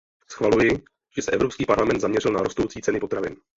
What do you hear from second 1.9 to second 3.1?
zaměřil na rostoucí ceny